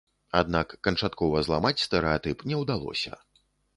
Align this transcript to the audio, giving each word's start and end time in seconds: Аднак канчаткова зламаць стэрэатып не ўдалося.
Аднак 0.39 0.71
канчаткова 0.87 1.43
зламаць 1.47 1.81
стэрэатып 1.85 2.37
не 2.53 2.63
ўдалося. 2.63 3.13